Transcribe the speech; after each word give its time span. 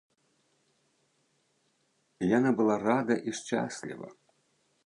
Яна 2.37 2.49
была 2.63 2.75
рада 2.87 3.15
і 3.29 3.39
шчасліва. 3.41 4.07